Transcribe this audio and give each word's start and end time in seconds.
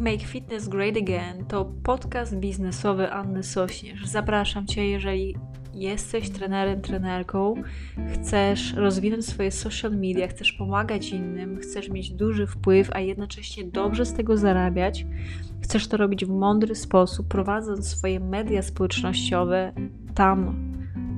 Make 0.00 0.22
Fitness 0.22 0.68
Great 0.68 0.96
Again 0.96 1.44
to 1.44 1.72
podcast 1.82 2.36
biznesowy 2.36 3.12
Anny 3.12 3.42
Sośnierz. 3.42 4.06
Zapraszam 4.06 4.66
Cię, 4.66 4.88
jeżeli 4.88 5.36
jesteś 5.74 6.30
trenerem, 6.30 6.80
trenerką, 6.80 7.54
chcesz 8.12 8.74
rozwinąć 8.74 9.26
swoje 9.26 9.50
social 9.50 9.92
media, 9.92 10.28
chcesz 10.28 10.52
pomagać 10.52 11.10
innym, 11.10 11.58
chcesz 11.58 11.88
mieć 11.88 12.10
duży 12.10 12.46
wpływ, 12.46 12.90
a 12.92 13.00
jednocześnie 13.00 13.64
dobrze 13.64 14.06
z 14.06 14.14
tego 14.14 14.36
zarabiać, 14.36 15.06
chcesz 15.62 15.88
to 15.88 15.96
robić 15.96 16.24
w 16.24 16.30
mądry 16.30 16.74
sposób, 16.74 17.28
prowadząc 17.28 17.88
swoje 17.88 18.20
media 18.20 18.62
społecznościowe, 18.62 19.72
tam 20.14 20.54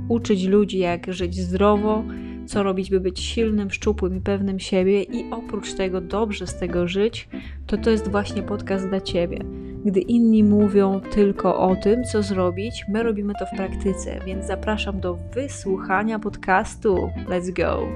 uczyć 0.08 0.44
ludzi, 0.44 0.78
jak 0.78 1.12
żyć 1.12 1.40
zdrowo, 1.40 2.04
co 2.46 2.62
robić, 2.62 2.90
by 2.90 3.00
być 3.00 3.20
silnym, 3.20 3.70
szczupłym 3.70 4.16
i 4.16 4.20
pewnym 4.20 4.60
siebie, 4.60 5.02
i 5.02 5.30
oprócz 5.30 5.72
tego 5.72 6.00
dobrze 6.00 6.46
z 6.46 6.58
tego 6.58 6.88
żyć, 6.88 7.28
to 7.66 7.76
to 7.76 7.90
jest 7.90 8.08
właśnie 8.08 8.42
podcast 8.42 8.88
dla 8.88 9.00
Ciebie. 9.00 9.38
Gdy 9.84 10.00
inni 10.00 10.44
mówią 10.44 11.00
tylko 11.00 11.60
o 11.60 11.76
tym, 11.76 12.04
co 12.04 12.22
zrobić, 12.22 12.84
my 12.88 13.02
robimy 13.02 13.32
to 13.38 13.46
w 13.46 13.56
praktyce, 13.56 14.20
więc 14.26 14.46
zapraszam 14.46 15.00
do 15.00 15.14
wysłuchania 15.14 16.18
podcastu. 16.18 17.10
Let's 17.28 17.52
go! 17.52 17.88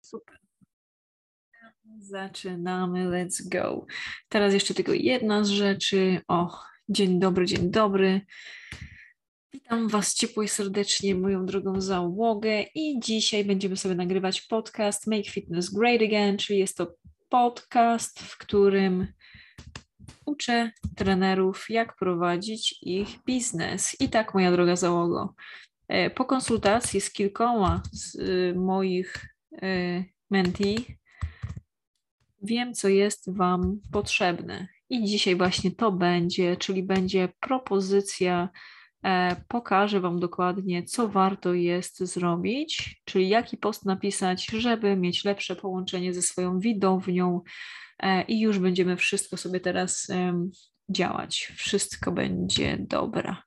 Super. 0.00 0.38
Zaczynamy, 1.98 3.06
let's 3.06 3.48
go. 3.48 3.86
Teraz 4.28 4.54
jeszcze 4.54 4.74
tylko 4.74 4.92
jedna 4.92 5.44
z 5.44 5.48
rzeczy. 5.48 6.20
O, 6.28 6.58
dzień 6.88 7.20
dobry, 7.20 7.46
dzień 7.46 7.70
dobry. 7.70 8.20
Witam 9.54 9.88
Was 9.88 10.14
ciepło 10.14 10.42
i 10.42 10.48
serdecznie, 10.48 11.14
moją 11.14 11.46
drogą 11.46 11.80
załogę 11.80 12.62
i 12.74 13.00
dzisiaj 13.00 13.44
będziemy 13.44 13.76
sobie 13.76 13.94
nagrywać 13.94 14.42
podcast 14.42 15.06
Make 15.06 15.26
Fitness 15.26 15.70
Great 15.70 16.02
Again, 16.02 16.38
czyli 16.38 16.58
jest 16.58 16.76
to 16.76 16.94
podcast, 17.28 18.20
w 18.20 18.38
którym 18.38 19.06
uczę 20.26 20.70
trenerów, 20.96 21.66
jak 21.70 21.96
prowadzić 21.96 22.78
ich 22.82 23.08
biznes. 23.26 24.00
I 24.00 24.08
tak, 24.08 24.34
moja 24.34 24.52
droga 24.52 24.76
załogo, 24.76 25.34
e, 25.88 26.10
po 26.10 26.24
konsultacji 26.24 27.00
z 27.00 27.12
kilkoma 27.12 27.82
z 27.92 28.14
y, 28.14 28.54
moich 28.56 29.26
y, 29.62 30.04
mentee 30.30 30.84
wiem, 32.42 32.74
co 32.74 32.88
jest 32.88 33.36
Wam 33.36 33.80
potrzebne. 33.92 34.68
I 34.90 35.04
dzisiaj 35.04 35.36
właśnie 35.36 35.70
to 35.70 35.92
będzie, 35.92 36.56
czyli 36.56 36.82
będzie 36.82 37.28
propozycja 37.40 38.48
E, 38.48 38.73
pokażę 39.48 40.00
Wam 40.00 40.20
dokładnie, 40.20 40.82
co 40.82 41.08
warto 41.08 41.54
jest 41.54 41.98
zrobić, 41.98 43.02
czyli 43.04 43.28
jaki 43.28 43.56
post 43.56 43.84
napisać, 43.84 44.46
żeby 44.46 44.96
mieć 44.96 45.24
lepsze 45.24 45.56
połączenie 45.56 46.14
ze 46.14 46.22
swoją 46.22 46.58
widownią 46.58 47.40
e, 47.98 48.22
i 48.22 48.40
już 48.40 48.58
będziemy 48.58 48.96
wszystko 48.96 49.36
sobie 49.36 49.60
teraz 49.60 50.10
działać. 50.88 51.52
Wszystko 51.56 52.12
będzie 52.12 52.76
dobra. 52.80 53.42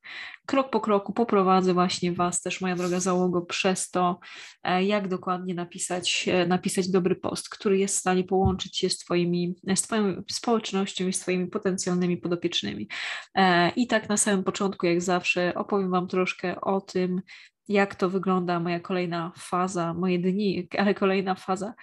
Krok 0.45 0.69
po 0.69 0.81
kroku 0.81 1.13
poprowadzę 1.13 1.73
właśnie 1.73 2.11
Was 2.11 2.41
też, 2.41 2.61
moja 2.61 2.75
droga 2.75 2.99
załogo, 2.99 3.41
przez 3.41 3.89
to, 3.89 4.19
e, 4.63 4.83
jak 4.83 5.07
dokładnie 5.07 5.53
napisać, 5.53 6.25
e, 6.27 6.47
napisać 6.47 6.89
dobry 6.89 7.15
post, 7.15 7.49
który 7.49 7.77
jest 7.77 7.95
w 7.95 7.99
stanie 7.99 8.23
połączyć 8.23 8.77
się 8.77 8.89
z, 8.89 8.97
twoimi, 8.97 9.55
z 9.75 9.81
Twoją 9.81 10.23
społecznością 10.31 11.07
i 11.07 11.13
z 11.13 11.19
Twoimi 11.19 11.47
potencjalnymi 11.47 12.17
podopiecznymi. 12.17 12.87
E, 13.35 13.69
I 13.69 13.87
tak 13.87 14.09
na 14.09 14.17
samym 14.17 14.43
początku, 14.43 14.85
jak 14.85 15.01
zawsze, 15.01 15.53
opowiem 15.55 15.91
Wam 15.91 16.07
troszkę 16.07 16.61
o 16.61 16.81
tym, 16.81 17.21
jak 17.67 17.95
to 17.95 18.09
wygląda 18.09 18.59
moja 18.59 18.79
kolejna 18.79 19.31
faza, 19.37 19.93
moje 19.93 20.19
dni, 20.19 20.67
ale 20.77 20.93
kolejna 20.93 21.35
faza 21.35 21.73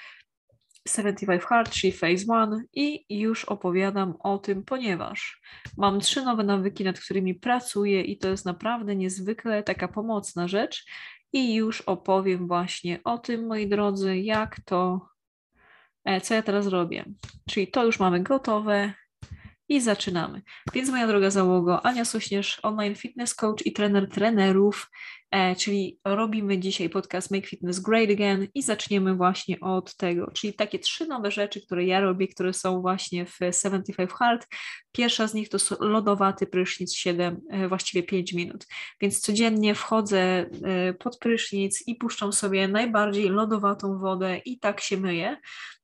75 0.89 1.43
Hard, 1.43 1.71
czyli 1.71 1.93
Phase 1.93 2.13
1 2.13 2.67
i 2.73 3.05
już 3.09 3.45
opowiadam 3.45 4.15
o 4.21 4.39
tym, 4.39 4.65
ponieważ 4.65 5.41
mam 5.77 6.01
trzy 6.01 6.25
nowe 6.25 6.45
nawyki, 6.45 6.85
nad 6.85 7.01
którymi 7.01 7.35
pracuję 7.35 8.03
i 8.03 8.19
to 8.19 8.29
jest 8.29 8.45
naprawdę 8.45 8.97
niezwykle 8.97 9.63
taka 9.63 9.89
pomocna 9.89 10.49
rzecz 10.49 10.85
i 11.33 11.55
już 11.55 11.81
opowiem 11.81 12.47
właśnie 12.49 13.01
o 13.05 13.19
tym, 13.19 13.47
moi 13.47 13.69
drodzy, 13.69 14.19
jak 14.19 14.61
to, 14.61 15.09
e, 16.05 16.21
co 16.21 16.35
ja 16.35 16.43
teraz 16.43 16.67
robię. 16.67 17.05
Czyli 17.49 17.69
to 17.69 17.85
już 17.85 18.01
mamy 18.01 18.23
gotowe, 18.23 18.93
i 19.69 19.81
zaczynamy. 19.81 20.43
Więc 20.75 20.91
moja 20.91 21.07
droga 21.07 21.31
załogo, 21.31 21.87
Ania 21.87 22.05
Sośnierz, 22.05 22.61
online 22.63 22.95
fitness 22.95 23.35
coach 23.35 23.67
i 23.67 23.73
trener 23.73 24.09
trenerów, 24.09 24.91
e, 25.31 25.57
czyli 25.57 25.99
robimy 26.05 26.59
dzisiaj 26.59 26.91
podcast 26.91 27.31
Make 27.31 27.47
Fitness 27.47 27.81
Great 27.81 28.11
Again 28.11 28.49
i 28.55 28.63
zaczniemy 28.63 29.15
właśnie 29.15 29.61
od 29.61 29.97
tego, 29.97 30.31
czyli 30.35 30.55
takie 30.55 30.79
trzy 30.79 31.07
nowe 31.07 31.31
rzeczy, 31.31 31.61
które 31.67 31.85
ja 31.85 32.01
robię, 32.01 32.29
które 32.29 32.53
są 32.53 32.81
właśnie 32.81 33.27
w 33.27 33.39
75 33.63 34.11
Hard. 34.11 34.47
Pierwsza 34.93 35.27
z 35.27 35.35
nich 35.35 35.49
to 35.49 35.59
lodowaty 35.81 36.47
prysznic 36.47 36.95
7, 36.95 37.41
e, 37.51 37.69
właściwie 37.69 38.03
5 38.03 38.33
minut. 38.33 38.67
Więc 39.01 39.21
codziennie 39.21 39.75
wchodzę 39.75 40.21
e, 40.21 40.47
pod 40.95 41.19
prysznic 41.19 41.85
i 41.87 41.95
puszczam 41.95 42.33
sobie 42.33 42.69
najbardziej 42.69 43.29
lodowatą 43.29 43.99
wodę 43.99 44.39
i 44.39 44.59
tak 44.59 44.81
się 44.81 44.97
myję. 44.97 45.37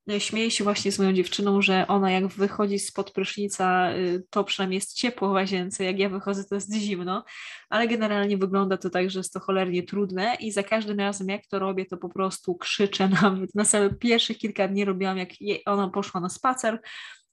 E, 0.08 0.20
śmieję 0.20 0.50
się 0.50 0.64
właśnie 0.64 0.92
z 0.92 0.98
moją 0.98 1.12
dziewczyną, 1.12 1.62
że 1.62 1.86
ona 1.88 2.10
jak 2.10 2.26
wychodzi 2.26 2.78
spod 2.78 3.12
prysznica, 3.12 3.92
y, 3.92 4.24
to 4.30 4.44
przynajmniej 4.44 4.76
jest 4.76 4.94
ciepło 4.94 5.28
w 5.28 5.32
łazience, 5.32 5.84
jak 5.84 5.98
ja 5.98 6.08
wychodzę, 6.08 6.44
to 6.44 6.54
jest 6.54 6.74
zimno, 6.74 7.24
ale 7.68 7.88
generalnie 7.88 8.38
wygląda 8.38 8.76
to 8.76 8.90
tak, 8.90 9.10
że 9.10 9.20
jest 9.20 9.32
to 9.32 9.40
cholernie 9.40 9.82
trudne 9.82 10.34
i 10.40 10.52
za 10.52 10.62
każdym 10.62 10.98
razem 10.98 11.28
jak 11.28 11.46
to 11.46 11.58
robię, 11.58 11.86
to 11.86 11.96
po 11.96 12.08
prostu 12.08 12.54
krzyczę 12.54 13.08
nawet. 13.22 13.54
Na 13.54 13.64
same 13.64 13.90
pierwszych 13.90 14.38
kilka 14.38 14.68
dni 14.68 14.84
robiłam, 14.84 15.18
jak 15.18 15.28
ona 15.66 15.88
poszła 15.88 16.20
na 16.20 16.28
spacer, 16.28 16.80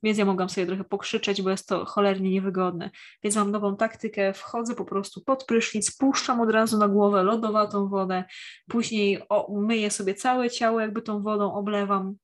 więc 0.04 0.18
ja 0.18 0.26
mogłam 0.26 0.50
sobie 0.50 0.68
trochę 0.68 0.84
pokrzyczeć, 0.84 1.42
bo 1.42 1.50
jest 1.50 1.68
to 1.68 1.86
cholernie 1.86 2.30
niewygodne. 2.30 2.90
Więc 3.24 3.36
mam 3.36 3.52
nową 3.52 3.78
taktykę, 3.78 4.34
wchodzę 4.34 4.76
po 4.76 4.86
prostu 4.86 5.22
pod 5.22 5.46
prysznic, 5.46 5.98
puszczam 5.98 6.42
od 6.42 6.52
razu 6.52 6.78
na 6.78 6.88
głowę 6.88 7.24
lodowatą 7.24 7.88
wodę, 7.88 8.24
później 8.70 9.20
myję 9.50 9.92
sobie 9.92 10.14
całe 10.14 10.50
ciało, 10.50 10.80
jakby 10.80 11.02
tą 11.02 11.24
wodą 11.24 11.54
oblewam 11.54 12.16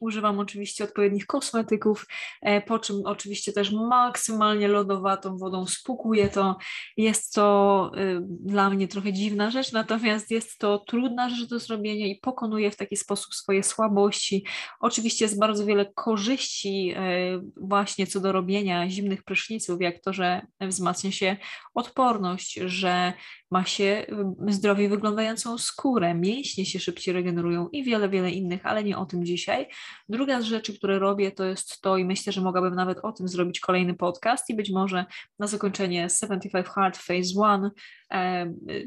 używam 0.00 0.38
oczywiście 0.38 0.84
odpowiednich 0.84 1.26
kosmetyków, 1.26 2.06
e, 2.42 2.60
po 2.60 2.78
czym 2.78 2.96
oczywiście 3.04 3.52
też 3.52 3.72
maksymalnie 3.72 4.68
lodowatą 4.68 5.36
wodą 5.36 5.66
spukuję 5.66 6.28
to. 6.28 6.56
Jest 6.96 7.34
to 7.34 7.90
y, 7.98 8.20
dla 8.24 8.70
mnie 8.70 8.88
trochę 8.88 9.12
dziwna 9.12 9.50
rzecz, 9.50 9.72
natomiast 9.72 10.30
jest 10.30 10.58
to 10.58 10.78
trudna 10.78 11.30
rzecz 11.30 11.48
do 11.48 11.58
zrobienia 11.58 12.06
i 12.06 12.16
pokonuję 12.16 12.70
w 12.70 12.76
taki 12.76 12.96
sposób 12.96 13.34
swoje 13.34 13.62
słabości. 13.62 14.44
Oczywiście 14.80 15.24
jest 15.24 15.38
bardzo 15.38 15.66
wiele 15.66 15.92
korzyści 15.94 16.92
e, 16.96 17.40
właśnie 17.56 18.06
co 18.06 18.20
do 18.20 18.32
robienia 18.32 18.90
zimnych 18.90 19.22
pryszniców, 19.22 19.80
jak 19.80 20.00
to, 20.00 20.12
że 20.12 20.46
wzmacnia 20.60 21.12
się 21.12 21.36
odporność, 21.74 22.54
że 22.54 23.12
ma 23.50 23.64
się 23.64 24.06
zdrowiej 24.48 24.88
wyglądającą 24.88 25.58
skórę, 25.58 26.14
mięśnie 26.14 26.66
się 26.66 26.80
szybciej 26.80 27.14
regenerują 27.14 27.68
i 27.68 27.84
wiele, 27.84 28.08
wiele 28.08 28.30
innych, 28.30 28.66
ale 28.66 28.84
nie 28.84 28.98
o 28.98 29.06
tym 29.06 29.24
dzisiaj. 29.24 29.66
Druga 30.08 30.40
z 30.40 30.44
rzeczy, 30.44 30.78
które 30.78 30.98
robię, 30.98 31.32
to 31.32 31.44
jest 31.44 31.80
to 31.80 31.96
i 31.96 32.04
myślę, 32.04 32.32
że 32.32 32.40
mogłabym 32.40 32.74
nawet 32.74 32.98
o 33.02 33.12
tym 33.12 33.28
zrobić 33.28 33.60
kolejny 33.60 33.94
podcast 33.94 34.50
i 34.50 34.54
być 34.54 34.70
może 34.70 35.04
na 35.38 35.46
zakończenie 35.46 36.08
75 36.20 36.66
Hard 36.66 36.96
Phase 36.96 37.12
1 37.14 37.70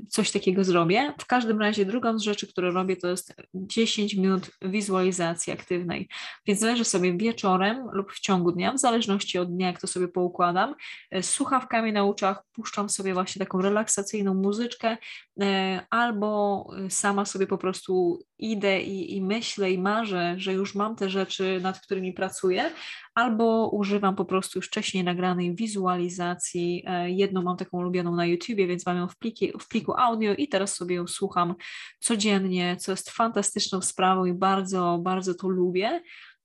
coś 0.10 0.32
takiego 0.32 0.64
zrobię. 0.64 1.14
W 1.20 1.26
każdym 1.26 1.60
razie 1.60 1.86
drugą 1.86 2.20
z 2.20 2.22
rzeczy, 2.22 2.48
które 2.48 2.72
robię, 2.72 2.98
to 2.98 3.08
jest 3.08 3.34
10 3.54 4.16
minut 4.16 4.52
wizualizacji 4.62 5.54
aktywnej. 5.54 6.10
Więc 6.48 6.62
leżę 6.62 6.86
sobie 6.86 7.18
wieczorem 7.18 7.88
lub 7.92 8.14
w 8.14 8.20
ciągu 8.20 8.52
dnia, 8.52 8.74
w 8.74 8.80
zależności 8.80 9.40
od 9.40 9.56
dnia, 9.56 9.68
jak 9.68 9.82
to 9.82 9.88
sobie 9.88 10.08
poukładam, 10.08 10.76
e, 11.12 11.24
z 11.24 11.30
słuchawkami 11.30 11.94
na 11.94 12.04
uszach, 12.04 12.44
puszczam 12.54 12.90
sobie 12.90 13.14
właśnie 13.14 13.40
taką 13.40 13.62
relaksacyjną 13.62 14.34
muzyczkę, 14.34 14.98
e, 15.42 15.86
albo 15.90 16.68
sama 16.90 17.26
sobie 17.26 17.48
po 17.48 17.58
prostu 17.58 18.20
idę 18.44 18.82
i, 18.82 19.16
i 19.16 19.22
myślę 19.22 19.72
i 19.72 19.78
marzę, 19.78 20.36
że 20.38 20.54
już 20.54 20.76
mam 20.76 20.96
te 20.96 21.10
rzeczy, 21.10 21.60
nad 21.62 21.80
którymi 21.80 22.14
pracuję, 22.14 22.72
albo 23.16 23.70
używam 23.70 24.16
po 24.16 24.26
prostu 24.26 24.60
już 24.60 24.68
wcześniej 24.68 25.04
nagranej 25.04 25.56
wizualizacji. 25.56 26.84
E, 26.88 27.12
jedną 27.12 27.42
mam 27.42 27.58
taką 27.58 27.78
ulubioną 27.78 28.16
na 28.16 28.26
YouTubie, 28.26 28.68
więc 28.68 28.86
mam 28.86 28.98
ją 28.98 29.08
w, 29.08 29.18
pliki, 29.18 29.52
w 29.60 29.68
pliku 29.68 29.94
audio 29.98 30.34
i 30.34 30.48
teraz 30.48 30.76
sobie 30.76 30.96
ją 30.96 31.08
słucham 31.08 31.56
codziennie, 32.00 32.78
co 32.78 32.92
jest 32.92 33.10
fantastyczną 33.10 33.82
sprawą 33.82 34.26
i 34.26 34.34
bardzo, 34.34 35.00
bardzo 35.02 35.36
to 35.36 35.48
lubię 35.48 36.02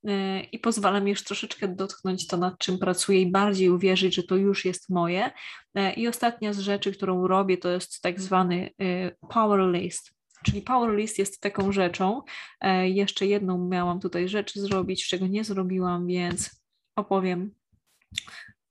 e, 0.08 0.40
i 0.40 0.58
pozwala 0.58 1.00
mi 1.00 1.10
już 1.10 1.24
troszeczkę 1.24 1.68
dotknąć 1.68 2.26
to, 2.26 2.36
nad 2.36 2.58
czym 2.58 2.78
pracuję 2.78 3.20
i 3.20 3.30
bardziej 3.30 3.68
uwierzyć, 3.68 4.14
że 4.14 4.22
to 4.22 4.36
już 4.36 4.64
jest 4.64 4.90
moje. 4.90 5.30
E, 5.74 5.92
I 5.92 6.08
ostatnia 6.08 6.52
z 6.52 6.58
rzeczy, 6.58 6.92
którą 6.92 7.26
robię, 7.26 7.56
to 7.56 7.68
jest 7.68 8.02
tak 8.02 8.20
zwany 8.20 8.70
power 9.28 9.60
list. 9.60 10.17
Czyli 10.44 10.62
power 10.62 10.96
list 10.96 11.18
jest 11.18 11.40
taką 11.40 11.72
rzeczą. 11.72 12.22
Jeszcze 12.84 13.26
jedną 13.26 13.68
miałam 13.68 14.00
tutaj 14.00 14.28
rzecz 14.28 14.54
zrobić, 14.54 15.08
czego 15.08 15.26
nie 15.26 15.44
zrobiłam, 15.44 16.06
więc 16.06 16.62
opowiem 16.96 17.54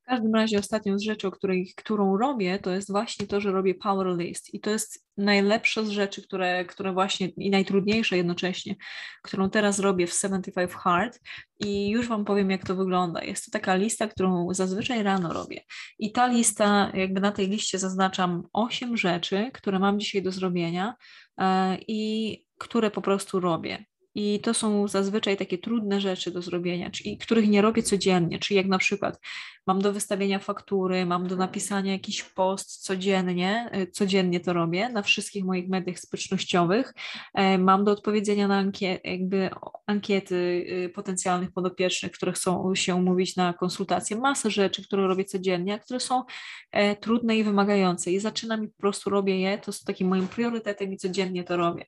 W 0.08 0.10
każdym 0.10 0.36
razie 0.36 0.60
ostatnią 0.60 1.00
z 1.00 1.02
rzeczy, 1.02 1.28
o 1.28 1.32
której, 1.32 1.74
którą 1.76 2.18
robię, 2.18 2.60
to 2.60 2.72
jest 2.72 2.92
właśnie 2.92 3.28
to, 3.28 3.42
że 3.42 3.52
robię 3.52 3.76
power 3.76 4.08
list 4.18 4.54
i 4.54 4.60
to 4.60 4.70
jest 4.70 5.06
najlepsza 5.18 5.84
z 5.84 5.90
rzeczy, 5.90 6.22
które, 6.22 6.66
które 6.66 6.94
właśnie 6.94 7.28
i 7.28 7.50
najtrudniejsza 7.50 8.16
jednocześnie, 8.16 8.76
którą 9.24 9.50
teraz 9.50 9.80
robię 9.80 10.08
w 10.08 10.14
75 10.14 10.72
Hard 10.72 11.20
i 11.60 11.90
już 11.90 12.08
Wam 12.08 12.26
powiem, 12.26 12.52
jak 12.52 12.66
to 12.66 12.76
wygląda. 12.76 13.24
Jest 13.24 13.46
to 13.46 13.52
taka 13.52 13.76
lista, 13.76 14.08
którą 14.08 14.54
zazwyczaj 14.54 15.04
rano 15.04 15.34
robię 15.34 15.62
i 16.00 16.12
ta 16.12 16.28
lista, 16.28 16.92
jakby 16.94 17.22
na 17.22 17.32
tej 17.32 17.48
liście 17.48 17.80
zaznaczam 17.80 18.44
8 18.54 18.98
rzeczy, 18.98 19.52
które 19.54 19.80
mam 19.80 20.00
dzisiaj 20.00 20.22
do 20.22 20.32
zrobienia 20.32 20.96
e, 21.38 21.78
i 21.88 22.44
które 22.58 22.92
po 22.92 23.02
prostu 23.02 23.40
robię. 23.40 23.86
I 24.20 24.40
to 24.40 24.54
są 24.54 24.88
zazwyczaj 24.88 25.38
takie 25.38 25.58
trudne 25.58 26.02
rzeczy 26.02 26.32
do 26.32 26.42
zrobienia, 26.42 26.92
których 27.22 27.50
nie 27.50 27.62
robię 27.62 27.84
codziennie, 27.84 28.40
czyli 28.40 28.58
jak 28.58 28.68
na 28.68 28.78
przykład 28.78 29.20
mam 29.68 29.82
do 29.82 29.94
wystawienia 29.94 30.40
faktury, 30.40 31.06
mam 31.06 31.28
do 31.28 31.36
napisania 31.36 31.92
jakiś 31.92 32.24
post 32.24 32.84
codziennie, 32.84 33.70
y, 33.76 33.92
codziennie 33.92 34.40
to 34.40 34.54
robię 34.54 34.90
na 34.90 35.02
wszystkich 35.02 35.46
moich 35.46 35.70
mediach 35.70 36.00
społecznościowych, 36.00 36.94
e, 37.34 37.58
mam 37.58 37.84
do 37.84 37.92
odpowiedzenia 37.92 38.48
na 38.48 38.58
ankie, 38.58 39.00
jakby 39.04 39.50
ankiety 39.88 40.36
y, 40.36 40.90
potencjalnych 40.90 41.52
podopiecznych, 41.52 42.12
które 42.12 42.32
chcą 42.32 42.76
się 42.76 42.96
umówić 42.96 43.36
na 43.36 43.54
konsultacje, 43.54 44.18
masę 44.18 44.52
rzeczy, 44.52 44.84
które 44.84 45.08
robię 45.08 45.26
codziennie, 45.26 45.74
a 45.74 45.80
które 45.80 46.00
są 46.00 46.24
e, 46.72 46.96
trudne 46.96 47.38
i 47.38 47.44
wymagające. 47.44 48.12
I 48.12 48.20
zaczynam 48.20 48.64
i 48.64 48.68
po 48.68 48.78
prostu 48.78 49.10
robię 49.10 49.40
je, 49.40 49.58
to 49.58 49.72
jest 49.72 49.86
takim 49.86 50.08
moim 50.08 50.28
priorytetem 50.28 50.94
i 50.94 50.98
codziennie 50.98 51.44
to 51.44 51.58
robię. 51.58 51.86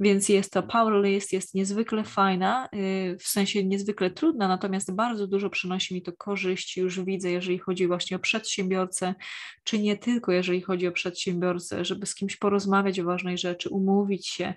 Więc 0.00 0.28
jest 0.28 0.52
to 0.52 0.62
power 0.62 1.02
list, 1.04 1.32
jest 1.32 1.54
niezwykle 1.68 2.04
fajna, 2.04 2.68
y, 2.74 3.16
w 3.20 3.28
sensie 3.28 3.64
niezwykle 3.64 4.10
trudna, 4.10 4.48
natomiast 4.48 4.94
bardzo 4.94 5.26
dużo 5.26 5.50
przynosi 5.50 5.94
mi 5.94 6.02
to 6.02 6.12
korzyści, 6.12 6.80
już 6.80 7.00
widzę 7.00 7.30
jeżeli 7.30 7.58
chodzi 7.58 7.86
właśnie 7.86 8.16
o 8.16 8.20
przedsiębiorcę, 8.20 9.14
czy 9.64 9.78
nie 9.78 9.96
tylko 9.96 10.32
jeżeli 10.32 10.60
chodzi 10.60 10.86
o 10.86 10.92
przedsiębiorcę, 10.92 11.84
żeby 11.84 12.06
z 12.06 12.14
kimś 12.14 12.36
porozmawiać 12.36 13.00
o 13.00 13.04
ważnej 13.04 13.38
rzeczy, 13.38 13.68
umówić 13.68 14.26
się, 14.26 14.54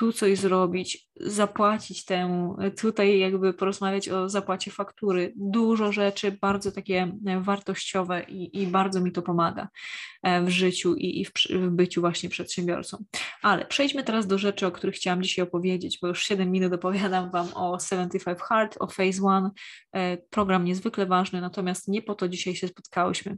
tu 0.00 0.12
coś 0.12 0.38
zrobić, 0.38 1.08
zapłacić 1.16 2.04
temu, 2.04 2.56
tutaj 2.80 3.18
jakby 3.18 3.54
porozmawiać 3.54 4.08
o 4.08 4.28
zapłacie 4.28 4.70
faktury. 4.70 5.32
Dużo 5.36 5.92
rzeczy 5.92 6.38
bardzo 6.40 6.72
takie 6.72 7.12
e, 7.26 7.40
wartościowe 7.40 8.22
i, 8.28 8.62
i 8.62 8.66
bardzo 8.66 9.00
mi 9.00 9.12
to 9.12 9.22
pomaga 9.22 9.68
e, 10.22 10.42
w 10.42 10.48
życiu 10.48 10.94
i, 10.94 11.20
i 11.20 11.24
w, 11.24 11.30
w, 11.50 11.70
byciu 11.70 12.00
właśnie 12.00 12.28
przedsiębiorcą. 12.28 13.04
Ale 13.42 13.66
przejdźmy 13.66 14.04
teraz 14.04 14.26
do 14.26 14.38
rzeczy, 14.38 14.66
o 14.66 14.70
których 14.70 14.94
chciałam 14.94 15.22
dzisiaj 15.22 15.42
opowiedzieć, 15.42 15.98
bo 16.02 16.08
już 16.08 16.22
7 16.22 16.50
minut 16.50 16.72
opowiadam 16.72 17.30
Wam 17.30 17.48
o 17.54 17.78
75 17.78 18.38
Hard, 18.38 18.76
o 18.80 18.86
Phase 18.86 19.22
One. 19.22 19.50
E, 19.92 20.16
program 20.16 20.64
niezwykle 20.64 21.06
ważny, 21.06 21.40
natomiast 21.40 21.88
nie 21.88 22.02
po 22.02 22.14
to 22.14 22.28
dzisiaj 22.28 22.56
się 22.56 22.68
spotkałyśmy. 22.68 23.36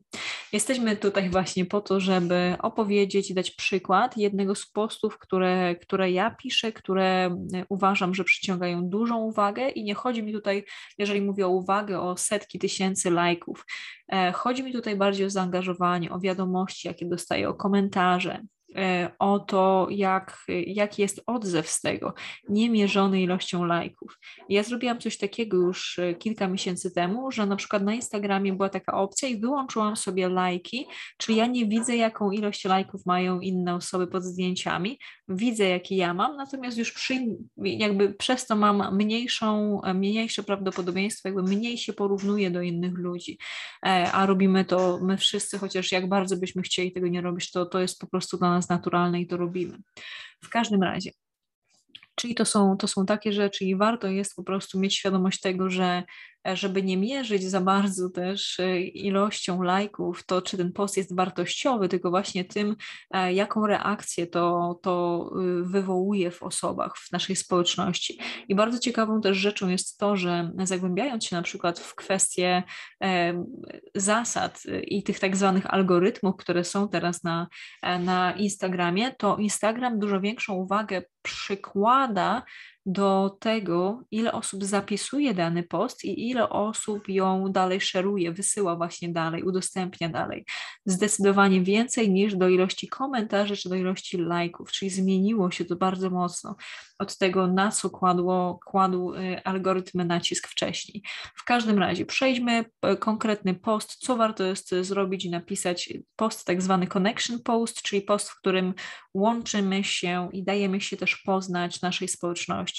Jesteśmy 0.53 0.97
tutaj 0.97 1.31
właśnie 1.31 1.67
po 1.67 1.81
to, 1.81 2.01
żeby 2.01 2.57
opowiedzieć 2.63 3.31
i 3.31 3.35
dać 3.35 3.51
przykład 3.51 4.17
jednego 4.17 4.55
z 4.55 4.67
postów, 4.67 5.19
które, 5.19 5.77
które 5.77 6.11
ja 6.11 6.31
piszę, 6.31 6.73
które 6.73 7.37
e, 7.55 7.65
uważam, 7.69 8.15
że 8.15 8.25
przyciągają 8.25 8.89
dużą 8.89 9.19
uwagę 9.19 9.69
i 9.69 9.85
nie 9.85 9.95
chodzi 9.95 10.23
mi 10.23 10.33
tutaj, 10.33 10.65
jeżeli 10.99 11.21
mówię 11.21 11.47
o 11.47 11.51
uwagę, 11.51 12.01
o 12.01 12.17
setki 12.17 12.59
tysięcy 12.59 13.11
lajków. 13.11 13.67
E, 14.13 14.33
chodzi 14.33 14.63
mi 14.63 14.73
tutaj 14.73 14.97
bardziej 14.97 15.27
o 15.27 15.31
zaangażowanie, 15.31 16.11
o 16.11 16.21
wiadomości, 16.21 16.89
jakie 16.89 17.07
dostaję, 17.07 17.49
o 17.49 17.55
komentarze, 17.55 18.43
o 19.19 19.39
to, 19.39 19.87
jak, 19.91 20.45
jaki 20.67 21.03
jest 21.03 21.23
odzew 21.27 21.69
z 21.69 21.81
tego, 21.81 22.15
niemierzony 22.49 23.23
ilością 23.23 23.65
lajków. 23.65 24.19
Ja 24.49 24.63
zrobiłam 24.63 24.99
coś 24.99 25.19
takiego 25.19 25.57
już 25.57 25.99
e, 25.99 26.15
kilka 26.15 26.49
miesięcy 26.49 26.91
temu, 26.91 27.31
że 27.31 27.47
na 27.47 27.57
przykład 27.57 27.83
na 27.83 27.95
Instagramie 27.95 28.53
była 28.53 28.69
taka 28.69 28.93
opcja 28.95 29.29
i 29.29 29.41
wyłączyłam 29.41 29.97
sobie 29.97 30.29
lajki, 30.29 30.87
czyli 31.19 31.39
ja 31.39 31.47
nie 31.47 31.67
widzę, 31.67 31.97
jaką 31.97 32.31
ilość 32.31 32.65
lajków 32.65 33.07
mają 33.07 33.41
inne 33.41 33.75
osoby 33.75 34.07
pod 34.07 34.25
zdjęciami, 34.25 34.99
widzę, 35.29 35.65
jaki 35.65 35.97
ja 35.97 36.15
mam, 36.15 36.37
natomiast 36.37 36.79
już 36.79 36.93
przy, 36.93 37.15
jakby 37.57 38.15
przez 38.15 38.47
to 38.47 38.57
mam 38.57 38.97
mniejszą, 38.97 39.81
mniejsze 39.95 40.43
prawdopodobieństwo, 40.43 41.29
jakby 41.29 41.43
mniej 41.43 41.79
się 41.79 41.93
porównuje 41.93 42.51
do 42.51 42.63
innych 42.63 42.99
ludzi, 42.99 43.39
e, 43.87 44.13
a 44.13 44.27
robimy 44.27 44.65
to 44.65 44.99
my 45.03 45.17
wszyscy, 45.17 45.59
chociaż 45.59 45.93
jak 45.93 46.09
bardzo 46.09 46.37
byśmy 46.37 46.63
chcieli 46.63 46.93
tego 46.93 47.09
nie 47.09 47.21
robić, 47.21 47.51
to, 47.51 47.67
to 47.67 47.81
jest 47.81 48.01
po 48.01 48.07
prostu 48.07 48.39
dla 48.39 48.51
nas 48.51 48.62
nas 48.63 48.69
naturalne 48.69 49.21
i 49.21 49.27
to 49.27 49.37
robimy. 49.37 49.79
W 50.45 50.49
każdym 50.49 50.83
razie, 50.83 51.11
czyli 52.15 52.35
to 52.35 52.45
są, 52.45 52.77
to 52.77 52.89
są 52.89 53.07
takie 53.07 53.33
rzeczy 53.33 53.65
i 53.65 53.77
warto 53.77 54.09
jest 54.09 54.35
po 54.37 54.43
prostu 54.43 54.81
mieć 54.81 54.97
świadomość 54.97 55.41
tego, 55.41 55.71
że 55.71 56.03
żeby 56.45 56.83
nie 56.83 56.97
mierzyć 56.97 57.43
za 57.43 57.61
bardzo 57.61 58.11
też 58.11 58.61
e, 58.61 58.81
ilością 58.81 59.63
lajków, 59.63 60.27
to 60.27 60.43
czy 60.43 60.57
ten 60.57 60.73
post 60.73 60.97
jest 60.97 61.17
wartościowy, 61.17 61.89
tylko 61.89 62.11
właśnie 62.11 62.45
tym, 62.45 62.77
e, 63.11 63.33
jaką 63.33 63.67
reakcję 63.67 64.27
to, 64.27 64.79
to 64.83 65.31
y, 65.61 65.65
wywołuje 65.65 66.31
w 66.31 66.43
osobach, 66.43 66.99
w 66.99 67.13
naszej 67.13 67.37
społeczności. 67.37 68.19
I 68.49 68.55
bardzo 68.55 68.79
ciekawą 68.79 69.21
też 69.21 69.37
rzeczą 69.37 69.69
jest 69.69 69.99
to, 69.99 70.17
że 70.17 70.51
zagłębiając 70.65 71.25
się 71.25 71.37
na 71.37 71.43
przykład 71.43 71.81
w 71.81 71.95
kwestie 71.95 72.63
e, 73.03 73.45
zasad 73.95 74.63
i 74.83 75.03
tych 75.03 75.19
tak 75.19 75.37
zwanych 75.37 75.75
algorytmów, 75.75 76.37
które 76.37 76.65
są 76.65 76.89
teraz 76.89 77.25
na, 77.25 77.47
na 77.83 78.33
Instagramie, 78.33 79.15
to 79.19 79.37
Instagram 79.37 79.99
dużo 79.99 80.21
większą 80.21 80.55
uwagę 80.55 81.03
przykłada 81.23 82.43
do 82.87 83.37
tego, 83.41 84.03
ile 84.11 84.33
osób 84.33 84.65
zapisuje 84.65 85.35
dany 85.35 85.63
post 85.63 86.05
i 86.05 86.31
ile 86.31 86.49
osób 86.49 87.09
ją 87.09 87.53
dalej 87.53 87.81
szeruje, 87.81 88.33
wysyła 88.33 88.77
właśnie 88.77 89.09
dalej, 89.09 89.43
udostępnia 89.43 90.09
dalej. 90.09 90.45
Zdecydowanie 90.87 91.61
więcej 91.61 92.11
niż 92.11 92.37
do 92.37 92.49
ilości 92.49 92.89
komentarzy 92.89 93.57
czy 93.57 93.69
do 93.69 93.75
ilości 93.75 94.19
lajków, 94.19 94.73
czyli 94.73 94.91
zmieniło 94.91 95.51
się 95.51 95.65
to 95.65 95.77
bardzo 95.77 96.11
mocno 96.11 96.57
od 96.99 97.19
tego, 97.19 97.47
na 97.47 97.71
co 97.71 97.91
kładło, 97.91 98.61
kładł 98.67 99.15
y, 99.15 99.45
algorytmy 99.45 100.05
nacisk 100.05 100.49
wcześniej. 100.49 101.03
W 101.35 101.45
każdym 101.45 101.79
razie 101.79 102.07
przejdźmy 102.07 102.65
konkretny 102.99 103.55
post, 103.55 103.95
co 103.95 104.17
warto 104.17 104.45
jest 104.45 104.75
zrobić 104.81 105.25
i 105.25 105.31
napisać 105.31 105.93
post 106.17 106.45
tak 106.45 106.63
zwany 106.63 106.87
connection 106.87 107.43
post, 107.43 107.83
czyli 107.83 108.03
post, 108.03 108.31
w 108.31 108.39
którym 108.39 108.75
łączymy 109.15 109.85
się 109.85 110.29
i 110.33 110.45
dajemy 110.45 110.81
się 110.81 110.97
też 110.97 111.17
poznać 111.17 111.83
naszej 111.83 112.09
społeczności. 112.09 112.72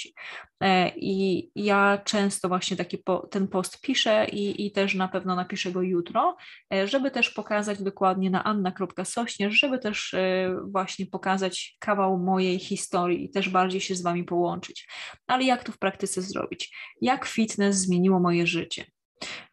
E, 0.61 0.91
I 0.95 1.51
ja 1.55 2.01
często 2.05 2.47
właśnie 2.47 2.77
taki 2.77 2.97
po, 2.97 3.27
ten 3.27 3.47
post 3.47 3.81
piszę 3.81 4.27
i, 4.31 4.65
i 4.65 4.71
też 4.71 4.95
na 4.95 5.07
pewno 5.07 5.35
napiszę 5.35 5.71
go 5.71 5.81
jutro, 5.81 6.37
e, 6.73 6.87
żeby 6.87 7.11
też 7.11 7.29
pokazać 7.29 7.83
dokładnie 7.83 8.29
na 8.29 8.43
anna.sośnierz, 8.43 9.59
żeby 9.59 9.79
też 9.79 10.13
e, 10.13 10.55
właśnie 10.67 11.05
pokazać 11.05 11.77
kawał 11.79 12.19
mojej 12.19 12.59
historii 12.59 13.25
i 13.25 13.29
też 13.29 13.49
bardziej 13.49 13.81
się 13.81 13.95
z 13.95 14.01
Wami 14.01 14.23
połączyć. 14.23 14.87
Ale 15.27 15.43
jak 15.43 15.63
to 15.63 15.71
w 15.71 15.77
praktyce 15.77 16.21
zrobić? 16.21 16.75
Jak 17.01 17.25
fitness 17.25 17.75
zmieniło 17.75 18.19
moje 18.19 18.47
życie? 18.47 18.85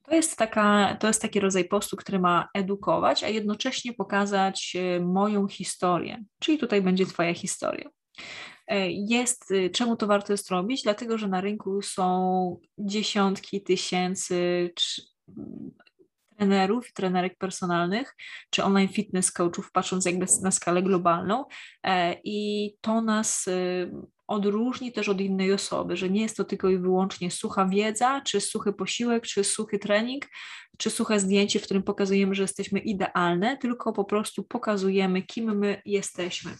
To 0.02 0.14
jest, 0.14 0.36
taka, 0.36 0.96
to 1.00 1.06
jest 1.06 1.22
taki 1.22 1.40
rodzaj 1.40 1.64
postu, 1.64 1.96
który 1.96 2.18
ma 2.18 2.48
edukować, 2.54 3.24
a 3.24 3.28
jednocześnie 3.28 3.92
pokazać 3.92 4.76
moją 5.00 5.48
historię. 5.48 6.24
Czyli 6.38 6.58
tutaj 6.58 6.82
będzie 6.82 7.06
Twoja 7.06 7.34
historia. 7.34 7.90
E, 8.70 8.90
jest, 8.90 9.50
y, 9.50 9.70
czemu 9.70 9.96
to 9.96 10.06
warto 10.06 10.32
jest 10.32 10.50
robić? 10.50 10.82
Dlatego, 10.82 11.18
że 11.18 11.28
na 11.28 11.40
rynku 11.40 11.82
są 11.82 12.60
dziesiątki 12.78 13.62
tysięcy 13.62 14.70
trenerów 16.36 16.92
trenerek 16.92 17.38
personalnych, 17.38 18.16
czy 18.50 18.64
online 18.64 18.88
fitness 18.88 19.32
coachów, 19.32 19.72
patrząc 19.72 20.06
jakby 20.06 20.26
na 20.42 20.50
skalę 20.50 20.82
globalną. 20.82 21.44
E, 21.84 22.16
I 22.24 22.70
to 22.80 23.00
nas 23.00 23.46
y, 23.48 23.90
odróżni 24.30 24.92
też 24.92 25.08
od 25.08 25.20
innej 25.20 25.52
osoby, 25.52 25.96
że 25.96 26.10
nie 26.10 26.22
jest 26.22 26.36
to 26.36 26.44
tylko 26.44 26.68
i 26.68 26.78
wyłącznie 26.78 27.30
sucha 27.30 27.66
wiedza, 27.66 28.20
czy 28.20 28.40
suchy 28.40 28.72
posiłek, 28.72 29.26
czy 29.26 29.44
suchy 29.44 29.78
trening, 29.78 30.26
czy 30.78 30.90
suche 30.90 31.20
zdjęcie, 31.20 31.60
w 31.60 31.62
którym 31.62 31.82
pokazujemy, 31.82 32.34
że 32.34 32.42
jesteśmy 32.42 32.78
idealne, 32.78 33.56
tylko 33.56 33.92
po 33.92 34.04
prostu 34.04 34.42
pokazujemy, 34.44 35.22
kim 35.22 35.58
my 35.58 35.82
jesteśmy. 35.84 36.50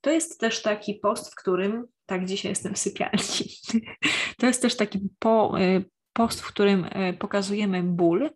To 0.00 0.10
jest 0.10 0.40
też 0.40 0.62
taki 0.62 0.94
post, 0.94 1.32
w 1.32 1.34
którym, 1.34 1.86
tak 2.06 2.24
dzisiaj 2.24 2.52
jestem 2.52 2.74
w 2.74 2.78
sypialni, 2.78 3.50
to 4.38 4.46
jest 4.46 4.62
też 4.62 4.76
taki 4.76 5.00
po, 5.18 5.60
y, 5.60 5.84
post, 6.12 6.40
w 6.40 6.46
którym 6.46 6.84
y, 6.84 7.16
pokazujemy 7.18 7.82
ból, 7.82 8.30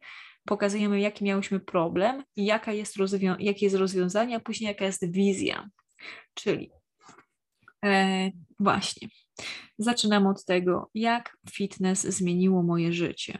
pokazujemy, 0.44 1.00
jaki 1.00 1.24
miałyśmy 1.24 1.60
problem 1.60 2.24
jaka 2.36 2.72
jest 2.72 2.96
jakie 3.38 3.66
jest 3.66 3.76
rozwiązanie, 3.76 4.36
a 4.36 4.40
później 4.40 4.68
jaka 4.68 4.84
jest 4.84 5.12
wizja. 5.12 5.68
Czyli 6.34 6.70
e, 7.84 8.30
właśnie, 8.60 9.08
zaczynam 9.78 10.26
od 10.26 10.44
tego, 10.44 10.90
jak 10.94 11.36
fitness 11.50 12.02
zmieniło 12.02 12.62
moje 12.62 12.92
życie. 12.92 13.38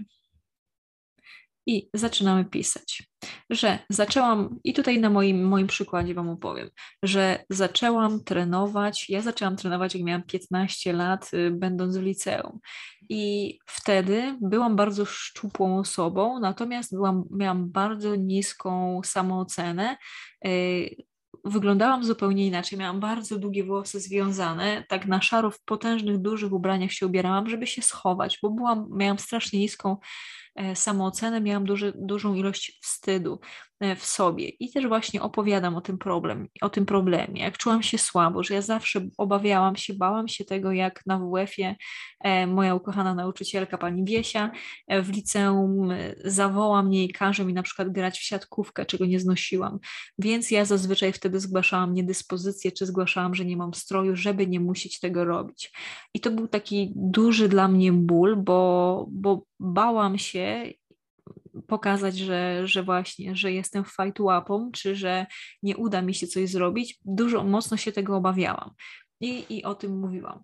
I 1.66 1.90
zaczynamy 1.94 2.44
pisać, 2.44 3.02
że 3.50 3.78
zaczęłam, 3.88 4.58
i 4.64 4.72
tutaj 4.72 5.00
na 5.00 5.10
moim, 5.10 5.44
moim 5.44 5.66
przykładzie 5.66 6.14
Wam 6.14 6.28
opowiem, 6.28 6.70
że 7.02 7.44
zaczęłam 7.50 8.24
trenować. 8.24 9.10
Ja 9.10 9.22
zaczęłam 9.22 9.56
trenować, 9.56 9.94
jak 9.94 10.04
miałam 10.04 10.22
15 10.22 10.92
lat, 10.92 11.30
y, 11.34 11.50
będąc 11.50 11.96
w 11.96 12.02
liceum. 12.02 12.58
I 13.08 13.58
wtedy 13.66 14.38
byłam 14.40 14.76
bardzo 14.76 15.04
szczupłą 15.04 15.78
osobą, 15.78 16.40
natomiast 16.40 16.94
byłam, 16.94 17.24
miałam 17.30 17.70
bardzo 17.70 18.16
niską 18.16 19.00
samoocenę. 19.04 19.96
Y, 20.46 20.96
wyglądałam 21.44 22.04
zupełnie 22.04 22.46
inaczej. 22.46 22.78
Miałam 22.78 23.00
bardzo 23.00 23.38
długie 23.38 23.64
włosy 23.64 24.00
związane, 24.00 24.84
tak 24.88 25.06
na 25.06 25.22
szaro 25.22 25.50
w 25.50 25.60
potężnych, 25.60 26.18
dużych 26.18 26.52
ubraniach 26.52 26.92
się 26.92 27.06
ubierałam, 27.06 27.48
żeby 27.48 27.66
się 27.66 27.82
schować, 27.82 28.38
bo 28.42 28.50
byłam, 28.50 28.88
miałam 28.90 29.18
strasznie 29.18 29.58
niską 29.58 29.96
E, 30.54 30.76
samoocenę, 30.76 31.40
miałam 31.40 31.64
duży, 31.64 31.92
dużą 31.96 32.34
ilość 32.34 32.78
wstydu 32.82 33.40
w 33.96 34.04
sobie 34.04 34.48
i 34.48 34.70
też 34.70 34.86
właśnie 34.86 35.22
opowiadam 35.22 35.76
o 35.76 35.80
tym 35.80 35.98
problem, 35.98 36.48
o 36.60 36.70
tym 36.70 36.86
problemie, 36.86 37.42
jak 37.42 37.58
czułam 37.58 37.82
się 37.82 37.98
słabo, 37.98 38.42
że 38.42 38.54
ja 38.54 38.62
zawsze 38.62 39.00
obawiałam 39.18 39.76
się, 39.76 39.94
bałam 39.94 40.28
się 40.28 40.44
tego, 40.44 40.72
jak 40.72 41.06
na 41.06 41.18
WF-ie 41.18 41.76
e, 42.20 42.46
moja 42.46 42.74
ukochana 42.74 43.14
nauczycielka, 43.14 43.78
pani 43.78 44.04
Wiesia, 44.04 44.50
w 44.88 45.08
liceum 45.08 45.88
zawoła 46.24 46.82
mnie 46.82 47.04
i 47.04 47.12
każe 47.12 47.44
mi 47.44 47.52
na 47.52 47.62
przykład 47.62 47.92
grać 47.92 48.18
w 48.18 48.22
siatkówkę, 48.22 48.86
czego 48.86 49.06
nie 49.06 49.20
znosiłam, 49.20 49.78
więc 50.18 50.50
ja 50.50 50.64
zazwyczaj 50.64 51.12
wtedy 51.12 51.40
zgłaszałam 51.40 51.94
niedyspozycję, 51.94 52.72
czy 52.72 52.86
zgłaszałam, 52.86 53.34
że 53.34 53.44
nie 53.44 53.56
mam 53.56 53.74
stroju, 53.74 54.16
żeby 54.16 54.46
nie 54.46 54.60
musieć 54.60 55.00
tego 55.00 55.24
robić. 55.24 55.72
I 56.14 56.20
to 56.20 56.30
był 56.30 56.48
taki 56.48 56.92
duży 56.96 57.48
dla 57.48 57.68
mnie 57.68 57.92
ból, 57.92 58.36
bo, 58.36 59.06
bo 59.10 59.46
bałam 59.60 60.18
się 60.18 60.72
pokazać, 61.66 62.18
że, 62.18 62.68
że 62.68 62.82
właśnie, 62.82 63.36
że 63.36 63.52
jestem 63.52 63.84
fight 63.84 64.20
łapą, 64.20 64.70
czy 64.72 64.96
że 64.96 65.26
nie 65.62 65.76
uda 65.76 66.02
mi 66.02 66.14
się 66.14 66.26
coś 66.26 66.50
zrobić. 66.50 66.98
Dużo, 67.04 67.44
mocno 67.44 67.76
się 67.76 67.92
tego 67.92 68.16
obawiałam 68.16 68.70
i, 69.20 69.44
i 69.48 69.64
o 69.64 69.74
tym 69.74 69.98
mówiłam. 70.00 70.42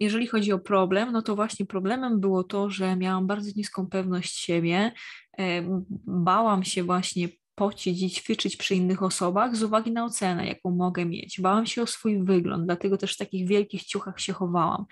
Jeżeli 0.00 0.26
chodzi 0.26 0.52
o 0.52 0.58
problem, 0.58 1.12
no 1.12 1.22
to 1.22 1.36
właśnie 1.36 1.66
problemem 1.66 2.20
było 2.20 2.44
to, 2.44 2.70
że 2.70 2.96
miałam 2.96 3.26
bardzo 3.26 3.50
niską 3.56 3.86
pewność 3.86 4.36
siebie, 4.36 4.92
bałam 6.06 6.64
się 6.64 6.82
właśnie 6.82 7.28
pocić 7.54 8.02
i 8.02 8.10
ćwiczyć 8.10 8.56
przy 8.56 8.74
innych 8.74 9.02
osobach 9.02 9.56
z 9.56 9.62
uwagi 9.62 9.92
na 9.92 10.04
ocenę, 10.04 10.46
jaką 10.46 10.70
mogę 10.70 11.04
mieć. 11.04 11.40
Bałam 11.40 11.66
się 11.66 11.82
o 11.82 11.86
swój 11.86 12.24
wygląd, 12.24 12.66
dlatego 12.66 12.96
też 12.96 13.14
w 13.14 13.18
takich 13.18 13.48
wielkich 13.48 13.84
ciuchach 13.84 14.20
się 14.20 14.32
chowałam. 14.32 14.84